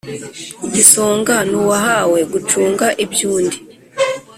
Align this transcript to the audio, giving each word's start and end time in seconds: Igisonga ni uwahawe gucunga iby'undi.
Igisonga 0.67 1.35
ni 1.49 1.55
uwahawe 1.61 2.19
gucunga 2.33 2.85
iby'undi. 3.03 3.57